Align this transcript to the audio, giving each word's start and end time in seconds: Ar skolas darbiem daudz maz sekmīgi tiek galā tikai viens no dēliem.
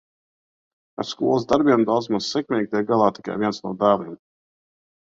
Ar 1.03 1.07
skolas 1.09 1.45
darbiem 1.53 1.85
daudz 1.91 2.09
maz 2.17 2.33
sekmīgi 2.37 2.73
tiek 2.73 2.91
galā 2.95 3.13
tikai 3.21 3.39
viens 3.45 3.65
no 3.69 3.77
dēliem. 3.85 4.21